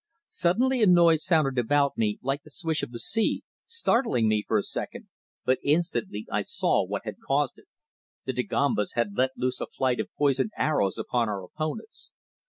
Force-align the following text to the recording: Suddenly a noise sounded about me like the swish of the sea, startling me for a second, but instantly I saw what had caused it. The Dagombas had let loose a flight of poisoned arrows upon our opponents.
Suddenly 0.33 0.81
a 0.81 0.87
noise 0.87 1.23
sounded 1.23 1.59
about 1.59 1.95
me 1.95 2.17
like 2.23 2.41
the 2.41 2.49
swish 2.49 2.81
of 2.81 2.91
the 2.91 2.97
sea, 2.97 3.43
startling 3.67 4.27
me 4.27 4.43
for 4.47 4.57
a 4.57 4.63
second, 4.63 5.09
but 5.45 5.59
instantly 5.61 6.25
I 6.31 6.41
saw 6.41 6.83
what 6.83 7.05
had 7.05 7.17
caused 7.19 7.59
it. 7.59 7.65
The 8.25 8.33
Dagombas 8.33 8.93
had 8.93 9.15
let 9.15 9.37
loose 9.37 9.61
a 9.61 9.67
flight 9.67 9.99
of 9.99 10.09
poisoned 10.17 10.53
arrows 10.57 10.97
upon 10.97 11.29
our 11.29 11.43
opponents. 11.43 12.09